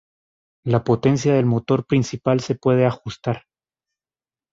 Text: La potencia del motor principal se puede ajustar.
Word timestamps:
La 0.65 0.83
potencia 0.83 1.35
del 1.35 1.45
motor 1.45 1.85
principal 1.85 2.39
se 2.39 2.55
puede 2.55 2.87
ajustar. 2.87 3.43